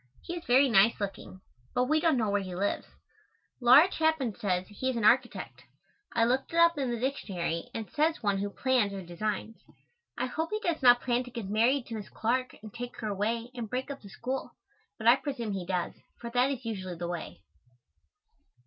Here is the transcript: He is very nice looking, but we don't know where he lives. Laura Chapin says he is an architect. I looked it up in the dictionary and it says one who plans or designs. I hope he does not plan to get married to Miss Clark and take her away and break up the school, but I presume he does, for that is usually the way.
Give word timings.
He 0.23 0.33
is 0.35 0.43
very 0.45 0.67
nice 0.67 0.99
looking, 0.99 1.41
but 1.75 1.83
we 1.83 1.99
don't 1.99 2.17
know 2.17 2.31
where 2.31 2.41
he 2.41 2.55
lives. 2.55 2.87
Laura 3.61 3.87
Chapin 3.91 4.33
says 4.33 4.65
he 4.67 4.89
is 4.89 4.95
an 4.95 5.03
architect. 5.05 5.61
I 6.15 6.25
looked 6.25 6.51
it 6.53 6.57
up 6.57 6.75
in 6.79 6.89
the 6.89 6.99
dictionary 6.99 7.69
and 7.75 7.85
it 7.87 7.93
says 7.93 8.23
one 8.23 8.39
who 8.39 8.49
plans 8.49 8.93
or 8.93 9.03
designs. 9.03 9.57
I 10.17 10.25
hope 10.25 10.49
he 10.49 10.59
does 10.59 10.81
not 10.81 11.01
plan 11.01 11.23
to 11.25 11.29
get 11.29 11.45
married 11.51 11.85
to 11.85 11.93
Miss 11.93 12.09
Clark 12.09 12.55
and 12.63 12.73
take 12.73 12.97
her 13.01 13.09
away 13.09 13.51
and 13.53 13.69
break 13.69 13.91
up 13.91 14.01
the 14.01 14.09
school, 14.09 14.55
but 14.97 15.05
I 15.05 15.17
presume 15.17 15.51
he 15.53 15.67
does, 15.67 15.93
for 16.19 16.31
that 16.31 16.49
is 16.49 16.65
usually 16.65 16.95
the 16.95 17.07
way. 17.07 17.43